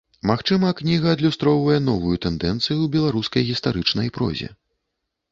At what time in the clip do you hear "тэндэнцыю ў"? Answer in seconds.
2.25-2.87